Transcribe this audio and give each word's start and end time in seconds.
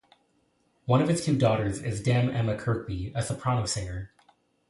One 0.85 0.99
of 0.99 1.09
his 1.09 1.23
two 1.23 1.37
daughters 1.37 1.83
is 1.83 2.01
Dame 2.01 2.31
Emma 2.31 2.57
Kirkby, 2.57 3.11
a 3.13 3.21
soprano 3.21 3.67
singer. 3.67 4.09